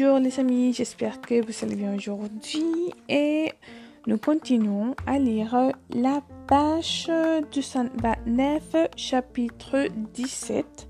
Bonjour 0.00 0.20
les 0.20 0.38
amis, 0.38 0.72
j'espère 0.72 1.20
que 1.20 1.44
vous 1.44 1.64
allez 1.64 1.74
bien 1.74 1.96
aujourd'hui 1.96 2.92
et 3.08 3.50
nous 4.06 4.16
continuons 4.16 4.94
à 5.08 5.18
lire 5.18 5.72
la 5.90 6.20
page 6.46 7.10
229 7.52 8.76
chapitre 8.94 9.88
17 10.14 10.88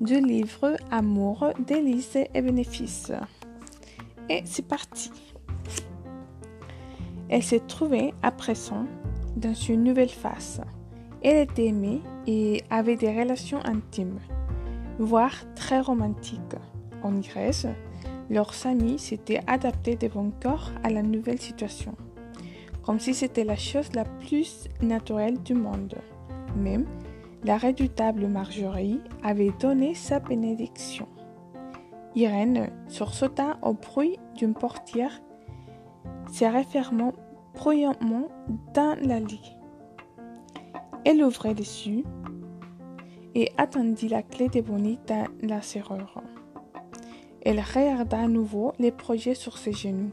du 0.00 0.18
livre 0.20 0.76
Amour, 0.90 1.52
délices 1.58 2.16
et 2.16 2.40
bénéfices. 2.40 3.12
Et 4.30 4.40
c'est 4.46 4.66
parti. 4.66 5.10
Elle 7.28 7.42
s'est 7.42 7.66
trouvée 7.68 8.14
à 8.22 8.30
présent 8.30 8.86
dans 9.36 9.52
une 9.52 9.84
nouvelle 9.84 10.08
phase. 10.08 10.62
Elle 11.22 11.50
était 11.50 11.66
aimée 11.66 12.00
et 12.26 12.64
avait 12.70 12.96
des 12.96 13.14
relations 13.14 13.60
intimes, 13.66 14.20
voire 14.98 15.34
très 15.54 15.80
romantiques. 15.80 16.40
En 17.02 17.12
Grèce, 17.12 17.66
leurs 18.30 18.66
amis 18.66 18.98
s'étaient 18.98 19.40
adaptés 19.46 19.96
de 19.96 20.08
bon 20.08 20.32
corps 20.42 20.70
à 20.82 20.90
la 20.90 21.02
nouvelle 21.02 21.40
situation, 21.40 21.94
comme 22.82 23.00
si 23.00 23.14
c'était 23.14 23.44
la 23.44 23.56
chose 23.56 23.90
la 23.94 24.04
plus 24.04 24.68
naturelle 24.82 25.42
du 25.42 25.54
monde. 25.54 25.94
Même 26.56 26.86
la 27.44 27.56
redoutable 27.56 28.26
Marjorie 28.26 29.00
avait 29.22 29.52
donné 29.60 29.94
sa 29.94 30.20
bénédiction. 30.20 31.06
Irène 32.14 32.70
sursauta 32.88 33.58
au 33.62 33.74
bruit 33.74 34.18
d'une 34.34 34.54
portière 34.54 35.20
se 36.32 36.44
refermant 36.44 37.12
bruyamment 37.54 38.28
dans 38.74 38.96
la 39.00 39.20
lit. 39.20 39.56
Elle 41.04 41.22
ouvrait 41.22 41.54
dessus 41.54 42.04
et 43.34 43.50
attendit 43.56 44.08
la 44.08 44.22
clé 44.22 44.48
de 44.48 44.60
Bonnie 44.60 44.98
dans 45.06 45.26
la 45.42 45.62
serrure. 45.62 46.22
Elle 47.50 47.60
regarda 47.60 48.20
à 48.20 48.28
nouveau 48.28 48.74
les 48.78 48.92
projets 48.92 49.34
sur 49.34 49.56
ses 49.56 49.72
genoux. 49.72 50.10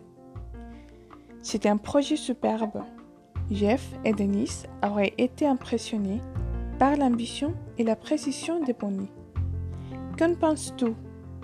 C'était 1.42 1.68
un 1.68 1.76
projet 1.76 2.16
superbe. 2.16 2.82
Jeff 3.52 3.92
et 4.06 4.14
Denis 4.14 4.64
auraient 4.82 5.14
été 5.18 5.46
impressionnés 5.46 6.22
par 6.80 6.96
l'ambition 6.96 7.54
et 7.78 7.84
la 7.84 7.98
précision 7.98 8.64
de 8.64 8.72
Bonnie. 8.72 9.12
Qu'en 10.18 10.34
penses-tu? 10.36 10.94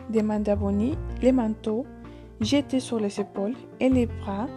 demanda 0.09 0.55
Bonnie, 0.55 0.97
les 1.21 1.33
manteaux 1.33 1.85
jetés 2.39 2.79
sur 2.79 2.97
les 2.97 3.19
épaules 3.19 3.57
et 3.81 3.89
les 3.89 4.05
bras 4.05 4.47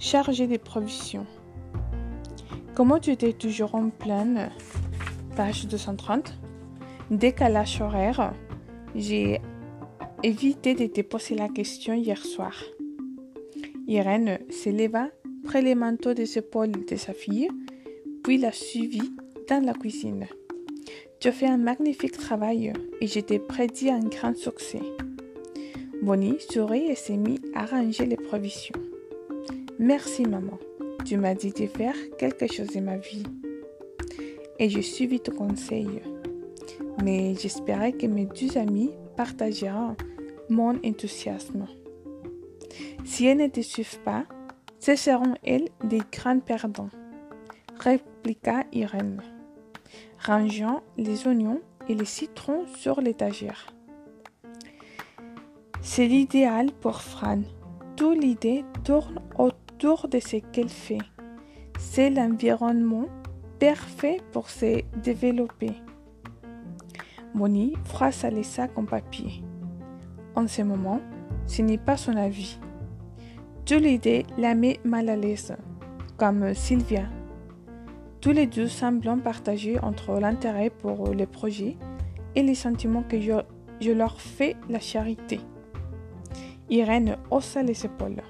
chargés 0.00 0.48
de 0.48 0.56
provisions. 0.56 1.26
Comment 2.74 2.98
tu 2.98 3.12
étais 3.12 3.32
toujours 3.32 3.76
en 3.76 3.90
pleine 3.90 4.50
Page 5.36 5.68
230. 5.68 6.36
Décalage 7.12 7.80
horaire. 7.80 8.34
J'ai 8.96 9.40
évité 10.24 10.74
de 10.74 10.86
te 10.86 11.02
poser 11.02 11.34
la 11.34 11.50
question 11.50 11.92
hier 11.92 12.24
soir. 12.24 12.64
Irène 13.86 14.38
se 14.48 14.70
leva, 14.70 15.10
près 15.44 15.60
les 15.60 15.74
manteaux 15.74 16.14
des 16.14 16.38
épaules 16.38 16.86
de 16.86 16.96
sa 16.96 17.12
fille, 17.12 17.50
puis 18.22 18.38
la 18.38 18.50
suivit 18.50 19.12
dans 19.50 19.62
la 19.62 19.74
cuisine. 19.74 20.26
Tu 21.20 21.28
as 21.28 21.32
fait 21.32 21.46
un 21.46 21.58
magnifique 21.58 22.16
travail 22.16 22.72
et 23.02 23.06
je 23.06 23.20
t'ai 23.20 23.38
prédit 23.38 23.90
un 23.90 24.00
grand 24.00 24.34
succès. 24.34 24.80
Bonnie 26.00 26.40
sourit 26.40 26.86
et 26.86 26.94
s'est 26.94 27.18
mis 27.18 27.40
à 27.54 27.66
ranger 27.66 28.06
les 28.06 28.16
provisions. 28.16 28.80
Merci 29.78 30.22
maman, 30.22 30.58
tu 31.04 31.18
m'as 31.18 31.34
dit 31.34 31.52
de 31.52 31.66
faire 31.66 31.96
quelque 32.18 32.50
chose 32.50 32.68
de 32.68 32.80
ma 32.80 32.96
vie. 32.96 33.24
Et 34.58 34.70
je 34.70 34.80
suivi 34.80 35.20
ton 35.20 35.32
conseil. 35.32 36.00
Mais 37.02 37.34
j'espérais 37.34 37.92
que 37.92 38.06
mes 38.06 38.24
deux 38.24 38.56
amis 38.56 38.92
partageront 39.18 39.96
mon 40.48 40.78
enthousiasme. 40.84 41.66
Si 43.04 43.26
elles 43.26 43.38
ne 43.38 43.48
te 43.48 43.60
suivent 43.60 44.00
pas, 44.00 44.24
ce 44.78 44.96
seront 44.96 45.34
elles 45.44 45.68
des 45.82 46.02
grands 46.12 46.40
perdants, 46.40 46.90
répliqua 47.78 48.64
Irène, 48.72 49.22
rangeant 50.18 50.82
les 50.96 51.26
oignons 51.26 51.60
et 51.88 51.94
les 51.94 52.04
citrons 52.04 52.66
sur 52.76 53.00
l'étagère. 53.00 53.66
C'est 55.82 56.06
l'idéal 56.06 56.72
pour 56.80 57.02
Fran. 57.02 57.42
Toute 57.96 58.18
l'idée 58.18 58.64
tourne 58.84 59.20
autour 59.38 60.08
de 60.08 60.18
ce 60.18 60.36
qu'elle 60.36 60.70
fait. 60.70 60.98
C'est 61.78 62.10
l'environnement 62.10 63.06
parfait 63.60 64.18
pour 64.32 64.48
se 64.48 64.82
développer. 65.02 65.72
Bonnie 67.34 67.74
froissa 67.84 68.30
les 68.30 68.42
sacs 68.42 68.76
en 68.76 68.84
papier. 68.84 69.42
En 70.36 70.48
ce 70.48 70.62
moment, 70.62 71.00
ce 71.46 71.62
n'est 71.62 71.78
pas 71.78 71.96
son 71.96 72.16
avis. 72.16 72.58
Toute 73.64 73.80
l'idée 73.80 74.26
la 74.36 74.54
met 74.54 74.80
mal 74.84 75.08
à 75.08 75.16
l'aise, 75.16 75.54
comme 76.16 76.54
Sylvia. 76.54 77.04
Tous 78.20 78.32
les 78.32 78.46
deux 78.46 78.68
semblent 78.68 79.20
partager 79.22 79.78
entre 79.80 80.18
l'intérêt 80.18 80.70
pour 80.70 81.14
le 81.14 81.26
projet 81.26 81.76
et 82.34 82.42
les 82.42 82.54
sentiments 82.54 83.04
que 83.08 83.20
je, 83.20 83.90
leur 83.90 84.20
fais 84.20 84.56
la 84.68 84.80
charité. 84.80 85.40
Irène 86.68 87.16
haussa 87.30 87.62
les 87.62 87.84
épaules. 87.84 88.22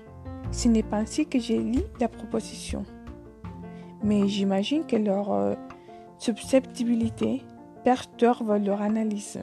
Ce 0.51 0.69
n'est 0.69 0.83
pas 0.83 0.99
ainsi 0.99 1.27
que 1.27 1.39
j'ai 1.39 1.59
lu 1.59 1.81
la 2.01 2.09
proposition. 2.09 2.85
Mais 4.03 4.29
j'imagine 4.29 4.85
que 4.85 4.97
leur 4.97 5.33
euh, 5.33 5.55
susceptibilité 6.19 7.43
perturbe 7.85 8.61
leur 8.65 8.83
analyse. 8.83 9.43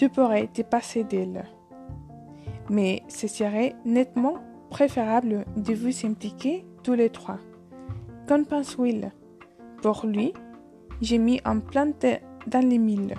Tu 0.00 0.08
pourrais 0.08 0.46
te 0.46 0.62
passer 0.62 1.04
d'elle. 1.04 1.44
Mais 2.70 3.02
ce 3.08 3.28
serait 3.28 3.74
nettement 3.84 4.36
préférable 4.70 5.44
de 5.58 5.74
vous 5.74 6.06
impliquer 6.06 6.64
tous 6.82 6.94
les 6.94 7.10
trois. 7.10 7.36
Qu'en 8.26 8.44
pense 8.44 8.78
Will? 8.78 9.12
Pour 9.82 10.06
lui, 10.06 10.32
j'ai 11.02 11.18
mis 11.18 11.38
un 11.44 11.58
plante 11.58 12.06
dans 12.46 12.66
les 12.66 12.78
mille. 12.78 13.14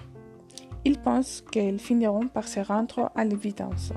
Il 0.84 0.98
pense 0.98 1.44
qu'elles 1.52 1.78
finiront 1.78 2.28
par 2.28 2.48
se 2.48 2.62
rendre 2.62 3.12
à 3.14 3.26
l'évidence. 3.26 3.94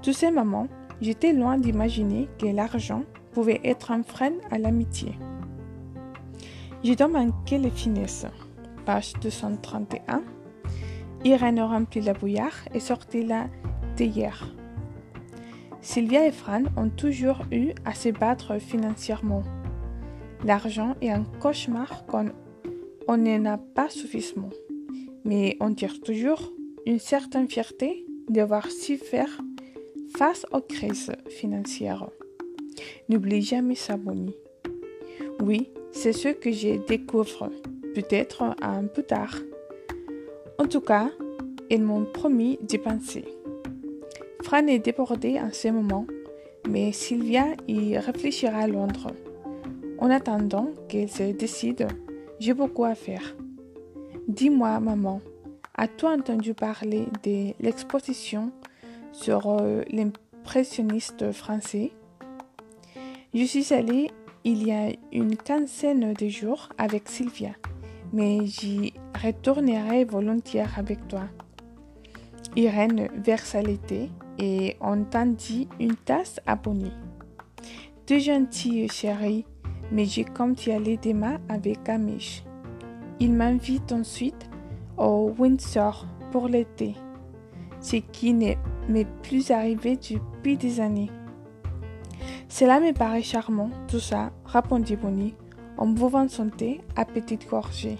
Tous 0.00 0.12
ces 0.12 0.30
moments, 0.30 0.68
j'étais 1.00 1.32
loin 1.32 1.58
d'imaginer 1.58 2.28
que 2.38 2.46
l'argent 2.46 3.02
pouvait 3.32 3.60
être 3.64 3.90
un 3.90 4.04
frein 4.04 4.34
à 4.52 4.58
l'amitié. 4.58 5.18
J'ai 6.84 6.94
donc 6.94 7.14
manqué 7.14 7.58
les 7.58 7.70
finesses. 7.70 8.26
Page 8.86 9.14
231. 9.20 10.22
Irène 11.24 11.60
remplit 11.60 12.02
la 12.02 12.12
bouillard 12.12 12.68
et 12.74 12.80
sortit 12.80 13.24
la 13.24 13.48
théière. 13.96 14.54
Sylvia 15.80 16.26
et 16.26 16.32
Fran 16.32 16.64
ont 16.76 16.90
toujours 16.90 17.42
eu 17.50 17.72
à 17.84 17.94
se 17.94 18.10
battre 18.10 18.58
financièrement. 18.58 19.42
L'argent 20.44 20.94
est 21.00 21.10
un 21.10 21.24
cauchemar 21.40 22.04
quand 22.06 22.26
on 23.08 23.16
n'en 23.16 23.44
a 23.46 23.58
pas 23.58 23.88
suffisamment. 23.88 24.50
Mais 25.24 25.56
on 25.60 25.72
tire 25.72 26.00
toujours 26.02 26.52
une 26.84 26.98
certaine 26.98 27.48
fierté 27.48 28.04
de 28.28 28.42
voir 28.42 28.66
si 28.70 28.98
faire 28.98 29.40
face 30.16 30.44
aux 30.52 30.60
crises 30.60 31.12
financières. 31.28 32.08
N'oublie 33.08 33.42
jamais 33.42 33.74
ça, 33.74 33.96
Bonnie. 33.96 34.36
Oui, 35.40 35.70
c'est 35.92 36.12
ce 36.12 36.28
que 36.28 36.50
j'ai 36.50 36.78
découvert, 36.78 37.50
peut-être 37.94 38.54
un 38.60 38.84
peu 38.84 39.02
tard. 39.02 39.36
En 40.58 40.66
tout 40.66 40.80
cas, 40.80 41.10
ils 41.70 41.82
m'ont 41.82 42.04
promis 42.04 42.58
d'y 42.62 42.78
penser. 42.78 43.24
Fran 44.42 44.66
est 44.66 44.78
débordé 44.78 45.40
en 45.40 45.52
ce 45.52 45.68
moment, 45.68 46.06
mais 46.68 46.92
Sylvia 46.92 47.46
y 47.66 47.96
réfléchira 47.98 48.58
à 48.58 48.66
Londres. 48.66 49.10
En 49.98 50.10
attendant 50.10 50.70
qu'elle 50.88 51.08
se 51.08 51.32
décide, 51.32 51.88
j'ai 52.38 52.54
beaucoup 52.54 52.84
à 52.84 52.94
faire. 52.94 53.36
Dis-moi, 54.28 54.78
maman, 54.80 55.20
as-tu 55.76 56.06
entendu 56.06 56.54
parler 56.54 57.06
de 57.22 57.52
l'exposition 57.60 58.52
sur 59.12 59.50
euh, 59.50 59.82
l'impressionniste 59.90 61.32
français? 61.32 61.92
Je 63.34 63.44
suis 63.44 63.74
allée 63.74 64.10
il 64.44 64.66
y 64.66 64.72
a 64.72 64.90
une 65.10 65.36
quinzaine 65.36 66.12
de 66.12 66.28
jours 66.28 66.68
avec 66.76 67.08
Sylvia, 67.08 67.52
mais 68.14 68.46
j'y 68.46 68.94
retournerai 69.22 70.04
volontiers 70.04 70.64
avec 70.76 71.08
toi. 71.08 71.24
Irène 72.54 73.08
versa 73.16 73.60
l'été 73.60 74.08
et 74.38 74.76
on 74.80 75.02
tendit 75.02 75.68
une 75.80 75.96
tasse 75.96 76.40
à 76.46 76.54
Bonnie. 76.54 76.92
Tu 78.06 78.20
gentil, 78.20 78.88
chérie, 78.88 79.44
mais 79.90 80.04
j'ai 80.04 80.24
comme 80.24 80.54
y 80.64 80.70
aller 80.70 80.96
demain 80.96 81.38
avec 81.48 81.88
Amish. 81.88 82.44
Il 83.18 83.32
m'invite 83.32 83.90
ensuite 83.90 84.48
au 84.96 85.32
Windsor 85.36 86.06
pour 86.30 86.46
l'été, 86.46 86.94
ce 87.80 87.96
qui 87.96 88.32
ne 88.32 88.52
m'est 88.88 89.08
plus 89.22 89.50
arrivé 89.50 89.96
depuis 89.96 90.56
des 90.56 90.80
années. 90.80 91.10
Cela 92.48 92.78
me 92.78 92.92
paraît 92.92 93.22
charmant, 93.22 93.70
tout 93.88 93.98
ça, 93.98 94.30
répondit 94.44 94.94
Bonnie, 94.94 95.34
en 95.76 95.86
buvant 95.86 96.28
son 96.28 96.48
thé 96.48 96.80
à 96.96 97.04
petite 97.04 97.48
gorgée. 97.48 97.98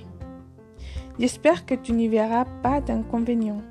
J'espère 1.19 1.65
que 1.67 1.75
tu 1.75 1.93
n'y 1.93 2.09
verras 2.09 2.45
pas 2.63 2.81
d'inconvénient, 2.81 3.63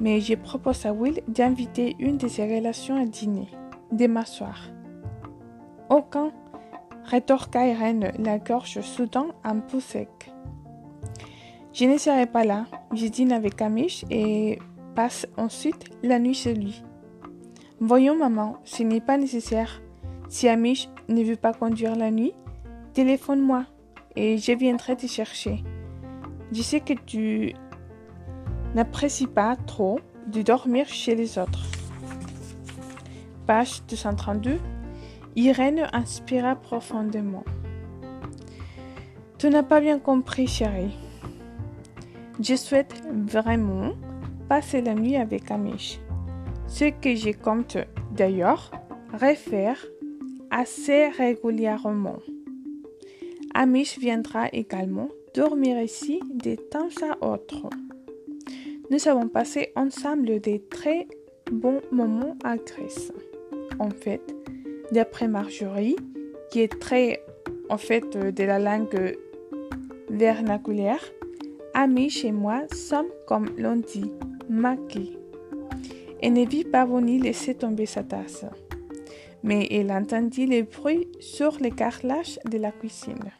mais 0.00 0.20
je 0.20 0.34
propose 0.34 0.86
à 0.86 0.92
Will 0.92 1.20
d'inviter 1.28 1.96
une 1.98 2.16
de 2.16 2.28
ses 2.28 2.54
relations 2.54 3.00
à 3.00 3.04
dîner, 3.04 3.48
demain 3.92 4.24
soir. 4.24 4.68
Aucun, 5.90 6.32
rétorqua 7.04 7.66
Irène, 7.66 8.12
la 8.18 8.38
gorge 8.38 8.80
soudain 8.80 9.26
un 9.44 9.58
peu 9.58 9.80
sec. 9.80 10.32
Je 11.72 11.84
ne 11.84 11.98
serai 11.98 12.26
pas 12.26 12.44
là, 12.44 12.64
je 12.94 13.06
dîne 13.06 13.32
avec 13.32 13.60
Amish 13.60 14.04
et 14.10 14.58
passe 14.94 15.26
ensuite 15.36 15.84
la 16.02 16.18
nuit 16.18 16.34
chez 16.34 16.54
lui. 16.54 16.82
Voyons, 17.78 18.16
maman, 18.16 18.56
ce 18.64 18.82
n'est 18.82 19.02
pas 19.02 19.18
nécessaire. 19.18 19.82
Si 20.30 20.48
Amish 20.48 20.88
ne 21.08 21.22
veut 21.22 21.36
pas 21.36 21.52
conduire 21.52 21.94
la 21.94 22.10
nuit, 22.10 22.32
téléphone-moi 22.96 23.66
et 24.16 24.38
je 24.38 24.52
viendrai 24.52 24.96
te 24.96 25.06
chercher. 25.06 25.62
Je 26.50 26.62
sais 26.62 26.80
que 26.80 26.94
tu 26.94 27.52
n'apprécies 28.74 29.26
pas 29.26 29.54
trop 29.54 30.00
de 30.28 30.40
dormir 30.40 30.88
chez 30.88 31.14
les 31.14 31.36
autres. 31.36 31.66
Page 33.46 33.82
232. 33.90 34.58
Irène 35.36 35.90
inspira 35.92 36.56
profondément. 36.56 37.44
Tu 39.36 39.50
n'as 39.50 39.62
pas 39.62 39.82
bien 39.82 39.98
compris, 39.98 40.46
chérie. 40.46 40.96
Je 42.40 42.54
souhaite 42.54 43.02
vraiment 43.12 43.92
passer 44.48 44.80
la 44.80 44.94
nuit 44.94 45.16
avec 45.16 45.50
Amish. 45.50 46.00
Ce 46.66 46.86
que 46.86 47.14
je 47.14 47.32
compte 47.32 47.76
d'ailleurs 48.12 48.70
refaire 49.12 49.84
assez 50.50 51.08
régulièrement. 51.08 52.20
Amish 53.58 53.98
viendra 53.98 54.48
également 54.52 55.08
dormir 55.34 55.80
ici 55.80 56.20
de 56.34 56.56
temps 56.56 56.90
à 57.00 57.26
autre. 57.26 57.70
Nous 58.90 59.08
avons 59.08 59.28
passé 59.28 59.72
ensemble 59.76 60.40
des 60.40 60.60
très 60.60 61.08
bons 61.50 61.80
moments 61.90 62.36
à 62.44 62.58
Grèce. 62.58 63.14
En 63.78 63.88
fait, 63.88 64.20
d'après 64.92 65.26
Marjorie, 65.26 65.96
qui 66.50 66.60
est 66.60 66.78
très 66.78 67.24
en 67.70 67.78
fait 67.78 68.10
de 68.10 68.44
la 68.44 68.58
langue 68.58 69.16
vernaculaire, 70.10 71.02
Amish 71.72 72.26
et 72.26 72.32
moi 72.32 72.64
sommes 72.74 73.08
comme 73.26 73.48
l'on 73.56 73.76
dit, 73.76 74.12
maquis. 74.50 75.16
Elle 76.20 76.34
ne 76.34 76.46
vit 76.46 76.64
pas 76.64 76.84
venir 76.84 77.22
laisser 77.22 77.54
tomber 77.54 77.86
sa 77.86 78.02
tasse. 78.02 78.44
Mais 79.42 79.66
elle 79.70 79.92
entendit 79.92 80.44
les 80.44 80.62
bruits 80.62 81.08
sur 81.20 81.56
les 81.58 81.70
carrelages 81.70 82.38
de 82.50 82.58
la 82.58 82.70
cuisine. 82.70 83.32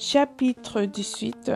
Chapitre 0.00 0.82
18 0.82 1.50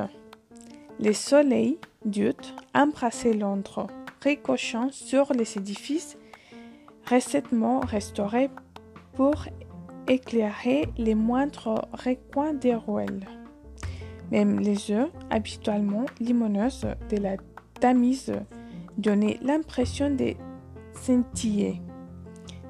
Le 0.99 1.13
soleil 1.13 1.79
d'ut 2.05 2.35
embrassait 2.75 3.35
Londres, 3.35 3.87
ricochant 4.21 4.89
sur 4.91 5.33
les 5.33 5.59
édifices 5.59 6.19
récemment 7.07 7.79
restaurés 7.79 8.51
pour 9.15 9.45
éclairer 10.09 10.89
les 10.99 11.15
moindres 11.15 11.87
recoins 11.93 12.53
des 12.53 12.75
ruelles. 12.75 13.29
Même 14.33 14.59
les 14.59 14.91
œufs, 14.91 15.11
habituellement 15.31 16.07
limoneuses 16.19 16.89
de 17.11 17.19
la 17.19 17.37
Tamise, 17.79 18.33
donnaient 18.99 19.39
l'impression 19.41 20.11
de 20.11 20.35
scintiller. 20.95 21.81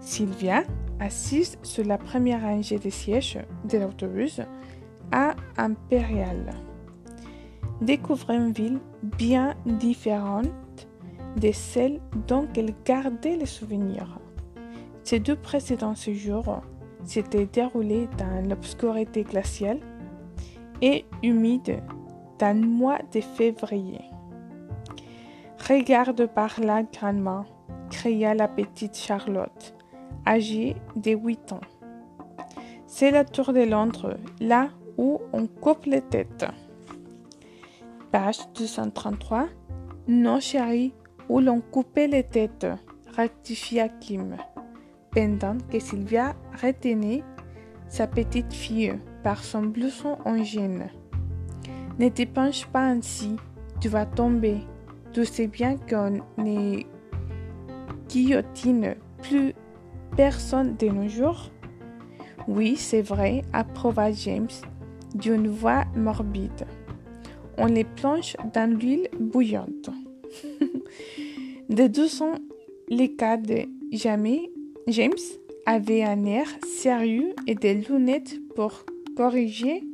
Sylvia, 0.01 0.65
assise 1.01 1.57
sur 1.63 1.87
la 1.87 1.97
première 1.97 2.43
rangée 2.43 2.79
des 2.79 2.91
sièges 2.91 3.39
de 3.65 3.79
l'autobus, 3.79 4.43
à 5.12 5.35
Impérial, 5.59 6.50
découvrait 7.81 8.37
une 8.37 8.53
ville 8.53 8.81
bien 9.03 9.55
différente 9.67 10.49
de 11.37 11.53
celle 11.53 12.00
dont 12.26 12.49
elle 12.56 12.75
gardait 12.85 13.37
les 13.37 13.47
souvenirs. 13.47 14.19
Ces 15.05 15.20
deux 15.20 15.37
précédents 15.37 15.94
séjours 15.94 16.62
s'étaient 17.05 17.47
déroulés 17.47 18.09
dans 18.19 18.49
l'obscurité 18.49 19.25
glaciale 19.25 19.81
et 20.81 21.05
humide 21.23 21.82
d'un 22.38 22.55
mois 22.55 22.99
de 23.12 23.20
février. 23.20 24.00
Regarde 25.69 26.26
par 26.26 26.61
là, 26.61 26.82
grandement, 26.82 27.44
cria 27.91 28.35
la 28.35 28.49
petite 28.49 28.97
Charlotte, 28.97 29.75
âgée 30.26 30.76
de 30.97 31.12
huit 31.12 31.53
ans. 31.53 31.61
C'est 32.87 33.11
la 33.11 33.25
tour 33.25 33.53
de 33.53 33.62
Londres, 33.62 34.17
là 34.41 34.69
où 34.97 35.21
on 35.33 35.47
coupe 35.47 35.87
les 35.87 36.03
têtes. 36.03 36.47
Page 38.11 38.41
233. 38.55 39.49
Non, 40.09 40.41
chérie, 40.41 40.93
où 41.29 41.41
l'on 41.41 41.61
coupait 41.61 42.09
les 42.09 42.25
têtes, 42.25 42.67
rectifia 43.17 43.89
Kim, 43.89 44.37
pendant 45.11 45.56
que 45.71 45.79
Sylvia 45.79 46.35
retenait 46.61 47.23
sa 47.89 48.06
petite 48.06 48.53
fille 48.53 48.99
par 49.23 49.44
son 49.44 49.62
blouson 49.62 50.19
en 50.25 50.43
gêne. 50.43 50.89
Ne 51.99 52.09
te 52.09 52.25
penche 52.25 52.67
pas 52.67 52.87
ainsi, 52.87 53.37
tu 53.81 53.89
vas 53.89 54.06
tomber. 54.06 54.59
Tu 55.12 55.25
sais 55.25 55.47
bien 55.47 55.77
qu'on 55.77 56.23
ne 56.39 56.83
guillotine 58.09 58.97
plus 59.23 59.55
personne 60.17 60.77
de 60.77 60.89
nos 60.89 61.09
jours. 61.09 61.50
Oui, 62.49 62.77
c'est 62.77 63.03
vrai, 63.03 63.43
approuva 63.53 64.11
James 64.11 64.49
d'une 65.14 65.49
voix 65.49 65.85
morbide. 65.97 66.67
On 67.59 67.67
les 67.67 67.85
plonge 67.85 68.37
dans 68.55 68.70
l'huile 68.70 69.09
bouillante. 69.19 69.91
de 71.69 71.87
deux 71.87 72.22
ans, 72.22 72.34
les 72.89 73.13
cas 73.15 73.37
de 73.37 73.67
jamais, 73.93 74.51
James 74.89 75.13
avait 75.67 76.03
un 76.03 76.25
air 76.25 76.46
sérieux 76.67 77.34
et 77.46 77.55
des 77.55 77.75
lunettes 77.75 78.39
pour 78.55 78.84
corriger 79.17 79.84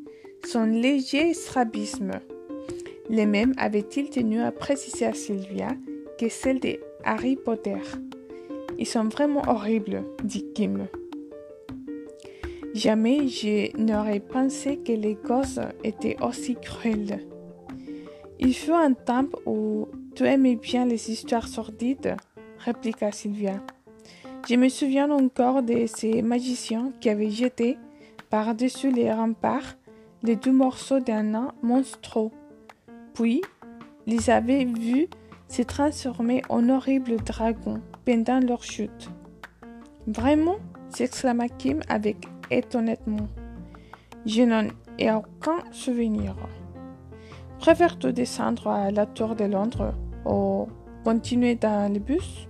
son 0.47 0.64
léger 0.64 1.35
strabisme. 1.35 2.12
Les 3.11 3.26
mêmes 3.26 3.54
avait-il 3.57 4.11
tenu 4.11 4.40
à 4.40 4.52
préciser 4.52 5.07
à 5.07 5.12
Sylvia 5.12 5.69
que 6.19 6.28
celles 6.28 6.61
de 6.61 6.78
Harry 7.04 7.37
Potter? 7.37 7.78
Ils 8.78 8.87
sont 8.87 9.04
vraiment 9.04 9.43
horribles, 9.49 10.04
dit 10.23 10.45
Kim. 10.54 10.87
Jamais 12.78 13.26
je 13.26 13.76
n'aurais 13.76 14.20
pensé 14.20 14.76
que 14.76 14.92
les 14.92 15.16
gosses 15.16 15.58
étaient 15.82 16.16
aussi 16.23 16.54
cruels. 16.54 17.26
Il 18.38 18.54
fut 18.54 18.70
un 18.70 18.92
temps 18.92 19.26
où 19.47 19.88
tu 20.14 20.25
aimais 20.25 20.54
bien 20.54 20.87
les 20.87 21.11
histoires 21.11 21.49
sordides, 21.49 22.16
répliqua 22.61 23.11
Sylvia. 23.11 23.61
Je 24.49 24.54
me 24.54 24.68
souviens 24.68 25.11
encore 25.11 25.64
de 25.64 25.87
ces 25.87 26.23
magiciens 26.23 26.92
qui 27.00 27.08
avaient 27.11 27.30
jeté 27.30 27.78
par-dessus 28.30 28.92
les 28.92 29.12
remparts 29.12 29.75
les 30.23 30.37
deux 30.37 30.52
morceaux 30.52 31.00
d'un 31.00 31.25
nain 31.25 31.52
monstrueux. 31.62 32.30
Puis, 33.12 33.42
les 34.06 34.30
avaient 34.30 34.66
vus 34.66 35.08
se 35.49 35.62
transformer 35.62 36.42
en 36.49 36.68
horribles 36.68 37.16
dragons 37.25 37.82
pendant 38.04 38.38
leur 38.38 38.62
chute. 38.62 39.11
Vraiment 40.06 40.58
s'exclama 40.90 41.49
Kim 41.49 41.80
avec 41.88 42.18
et 42.50 42.62
honnêtement, 42.75 43.28
je 44.26 44.43
n'en 44.43 44.67
ai 44.99 45.11
aucun 45.11 45.59
souvenir. 45.71 46.35
Préfères-tu 47.59 48.12
descendre 48.12 48.69
à 48.69 48.90
la 48.90 49.07
tour 49.07 49.35
de 49.35 49.45
Londres 49.45 49.95
ou 50.25 50.69
continuer 51.05 51.55
dans 51.55 51.93
le 51.93 51.99
bus? 51.99 52.49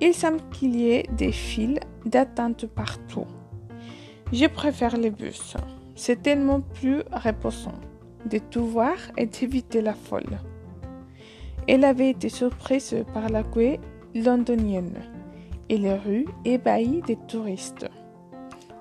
Il 0.00 0.14
semble 0.14 0.40
qu'il 0.52 0.76
y 0.76 0.90
ait 0.90 1.06
des 1.12 1.32
files 1.32 1.80
d'attente 2.04 2.66
partout. 2.66 3.26
Je 4.32 4.46
préfère 4.46 4.96
le 4.96 5.10
bus. 5.10 5.56
C'est 5.94 6.22
tellement 6.22 6.60
plus 6.60 7.02
reposant 7.10 7.80
de 8.30 8.38
tout 8.38 8.66
voir 8.66 8.96
et 9.16 9.26
d'éviter 9.26 9.80
la 9.80 9.94
folle. 9.94 10.38
Elle 11.68 11.84
avait 11.84 12.10
été 12.10 12.28
surprise 12.28 12.94
par 13.14 13.28
la 13.28 13.42
queue 13.42 13.78
londonienne 14.14 15.02
et 15.68 15.78
les 15.78 15.94
rues 15.94 16.26
ébahies 16.44 17.02
des 17.06 17.16
touristes. 17.26 17.88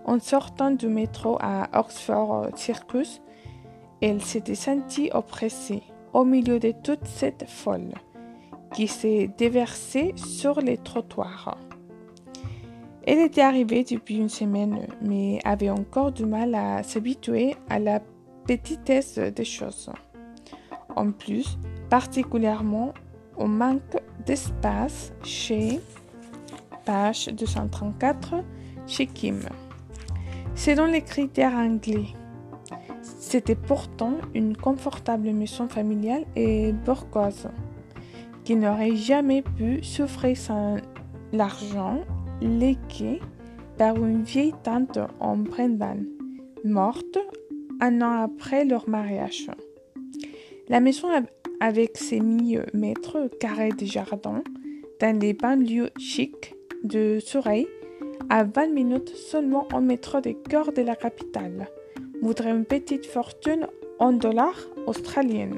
En 0.06 0.20
sortant 0.20 0.72
du 0.72 0.88
métro 0.88 1.38
à 1.42 1.68
Oxford 1.80 2.50
Circus, 2.56 3.22
elle 4.02 4.22
s'était 4.22 4.54
sentie 4.54 5.10
oppressée 5.12 5.82
au 6.14 6.24
milieu 6.24 6.60
de 6.60 6.72
toute 6.84 7.06
cette 7.06 7.50
folle 7.50 7.94
qui 8.72 8.88
s'est 8.88 9.32
déversé 9.38 10.14
sur 10.16 10.62
les 10.62 10.78
trottoirs. 10.78 11.58
Elle 13.08 13.20
était 13.20 13.42
arrivée 13.42 13.84
depuis 13.84 14.18
une 14.18 14.30
semaine, 14.30 14.88
mais 15.02 15.40
avait 15.44 15.70
encore 15.70 16.12
du 16.12 16.26
mal 16.26 16.54
à 16.54 16.84
s'habituer 16.84 17.56
à 17.70 17.80
la 17.80 18.00
petitesse 18.46 19.18
des 19.18 19.46
choses. 19.46 19.90
En 20.96 21.12
plus, 21.12 21.58
particulièrement 21.90 22.94
au 23.38 23.48
manque 23.48 23.98
d'espace 24.26 25.14
chez 25.24 25.80
page 26.86 27.28
234 27.28 28.36
chez 28.88 29.08
Kim. 29.08 29.40
Selon 30.56 30.86
les 30.86 31.02
critères 31.02 31.54
anglais, 31.54 32.08
c'était 33.02 33.56
pourtant 33.56 34.16
une 34.34 34.56
confortable 34.56 35.32
maison 35.32 35.68
familiale 35.68 36.26
et 36.36 36.72
bourgeoise 36.72 37.50
qui 38.46 38.56
n'aurait 38.56 38.96
jamais 38.96 39.42
pu 39.42 39.84
souffrir 39.84 40.38
sans 40.38 40.78
l'argent 41.34 42.02
légué 42.42 43.20
par 43.78 43.98
une 43.98 44.24
vieille 44.24 44.54
tante 44.64 44.98
en 45.20 45.36
Brendan, 45.36 46.06
morte 46.64 47.18
un 47.82 48.02
an 48.02 48.24
après 48.24 48.64
leur 48.64 48.88
mariage. 48.88 49.52
La 50.70 50.80
maison 50.80 51.10
avec 51.60 51.98
ses 51.98 52.22
1000 52.22 52.68
mètres 52.74 53.30
carrés 53.40 53.74
de 53.74 53.86
jardin 53.86 54.42
dans 55.02 55.20
les 55.20 55.34
banlieues 55.34 55.92
chics 55.98 56.56
de 56.84 57.20
Surrey, 57.20 57.68
à 58.30 58.44
20 58.44 58.68
minutes 58.68 59.10
seulement 59.16 59.68
en 59.74 59.82
métro 59.82 60.20
des 60.20 60.36
cœur 60.36 60.72
de 60.72 60.82
la 60.82 60.96
capitale, 60.96 61.68
voudrait 62.22 62.52
une 62.52 62.66
petite 62.66 63.06
fortune 63.06 63.68
en 64.00 64.14
dollars 64.14 64.60
australiens. 64.88 65.58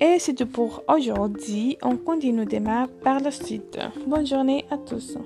Et 0.00 0.18
c'est 0.18 0.34
tout 0.34 0.46
pour 0.46 0.82
aujourd'hui. 0.88 1.76
On 1.82 1.96
continue 1.96 2.46
demain 2.46 2.88
par 3.04 3.20
la 3.20 3.30
suite. 3.30 3.78
Bonne 4.06 4.26
journée 4.26 4.64
à 4.70 4.78
tous. 4.78 5.18